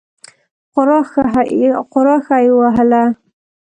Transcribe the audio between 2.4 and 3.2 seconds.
یې وهله.